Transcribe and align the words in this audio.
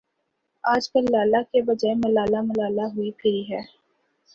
آجکل 0.63 1.05
لالہ 1.11 1.41
کے 1.51 1.61
بجائے 1.61 1.95
ملالہ 1.95 2.41
ملالہ 2.41 2.85
ہوئی 2.95 3.11
پھری 3.17 3.43
ہے۔ 3.51 3.61